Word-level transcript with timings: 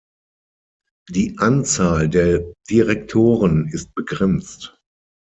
Die 1.11 1.37
Anzahl 1.37 2.09
der 2.09 2.43
Direktoren 2.67 3.67
ist 3.67 3.93
begrenzt. 3.93 4.79